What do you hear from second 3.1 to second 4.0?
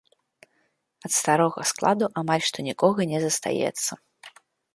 не застаецца.